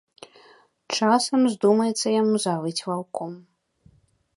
Часам 0.97 1.41
здумаецца 1.57 2.07
яму 2.21 2.35
завыць 2.47 2.77
ваўком. 2.89 3.31